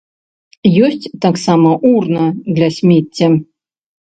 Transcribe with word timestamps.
Ёсць 0.87 1.05
таксама 1.27 1.75
урна 1.91 2.25
для 2.57 2.69
смецця. 2.79 3.27